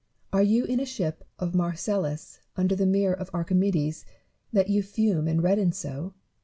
[0.33, 4.03] Are you in a ship of Marcellus under the mirror of Archimedes,
[4.51, 6.15] that you fume and redden so